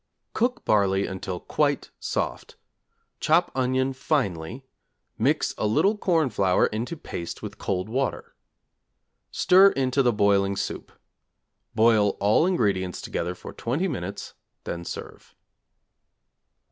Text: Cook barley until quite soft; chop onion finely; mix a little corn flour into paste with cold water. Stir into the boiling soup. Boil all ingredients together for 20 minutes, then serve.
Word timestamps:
Cook 0.33 0.65
barley 0.65 1.05
until 1.05 1.39
quite 1.39 1.91
soft; 1.99 2.55
chop 3.19 3.51
onion 3.53 3.93
finely; 3.93 4.65
mix 5.19 5.53
a 5.59 5.67
little 5.67 5.95
corn 5.95 6.31
flour 6.31 6.65
into 6.65 6.97
paste 6.97 7.43
with 7.43 7.59
cold 7.59 7.87
water. 7.87 8.33
Stir 9.29 9.69
into 9.69 10.01
the 10.01 10.11
boiling 10.11 10.55
soup. 10.55 10.91
Boil 11.75 12.17
all 12.19 12.47
ingredients 12.47 12.99
together 12.99 13.35
for 13.35 13.53
20 13.53 13.87
minutes, 13.87 14.33
then 14.63 14.85
serve. 14.85 15.35